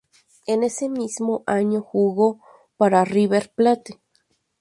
En 0.47 0.63
ese 0.63 0.89
mismo 0.89 1.43
año 1.45 1.83
jugó 1.83 2.39
para 2.75 3.05
River 3.05 3.51
Plate. 3.53 3.99